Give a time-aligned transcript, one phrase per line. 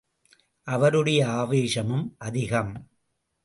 [0.67, 2.73] அவருடைய ஆவேசமும் அதிகம்!